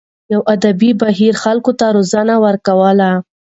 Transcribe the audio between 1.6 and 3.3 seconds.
ته روزنه ورکوله.